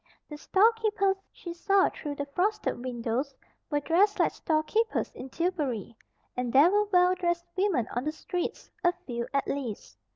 The 0.31 0.37
storekeepers 0.39 1.17
she 1.31 1.53
saw 1.53 1.89
through 1.91 2.15
the 2.15 2.25
frosted 2.25 2.83
windows 2.83 3.35
were 3.69 3.81
dressed 3.81 4.17
like 4.17 4.31
storekeepers 4.33 5.11
in 5.13 5.29
Tillbury; 5.29 5.95
and 6.35 6.51
there 6.51 6.71
were 6.71 6.85
well 6.85 7.13
dressed 7.13 7.45
women 7.55 7.87
on 7.95 8.05
the 8.05 8.11
streets, 8.11 8.71
a 8.83 8.93
few, 9.05 9.27
at 9.31 9.45
least. 9.47 9.99